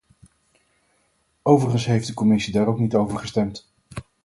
[1.43, 3.71] Overigens heeft de commissie daar ook niet over gestemd.